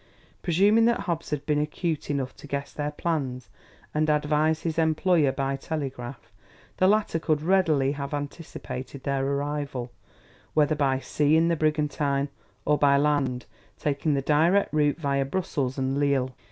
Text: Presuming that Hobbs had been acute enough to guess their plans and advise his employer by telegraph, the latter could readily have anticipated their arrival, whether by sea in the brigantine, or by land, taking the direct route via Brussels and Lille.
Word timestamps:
Presuming 0.41 0.85
that 0.85 1.01
Hobbs 1.01 1.29
had 1.29 1.45
been 1.45 1.59
acute 1.61 2.09
enough 2.09 2.35
to 2.37 2.47
guess 2.47 2.73
their 2.73 2.89
plans 2.89 3.51
and 3.93 4.09
advise 4.09 4.63
his 4.63 4.79
employer 4.79 5.31
by 5.31 5.55
telegraph, 5.55 6.31
the 6.77 6.87
latter 6.87 7.19
could 7.19 7.43
readily 7.43 7.91
have 7.91 8.11
anticipated 8.11 9.03
their 9.03 9.23
arrival, 9.23 9.91
whether 10.55 10.73
by 10.73 10.97
sea 10.97 11.37
in 11.37 11.49
the 11.49 11.55
brigantine, 11.55 12.29
or 12.65 12.79
by 12.79 12.97
land, 12.97 13.45
taking 13.77 14.15
the 14.15 14.23
direct 14.23 14.73
route 14.73 14.97
via 14.97 15.23
Brussels 15.23 15.77
and 15.77 15.99
Lille. 15.99 16.33